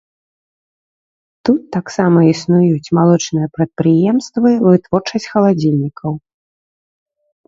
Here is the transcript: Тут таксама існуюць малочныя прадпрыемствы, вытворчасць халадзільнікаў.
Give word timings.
Тут 1.49 1.61
таксама 1.75 2.23
існуюць 2.33 2.93
малочныя 2.99 3.47
прадпрыемствы, 3.57 4.49
вытворчасць 4.65 5.29
халадзільнікаў. 5.35 6.11